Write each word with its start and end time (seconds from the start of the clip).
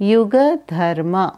युगधर्म 0.00 1.30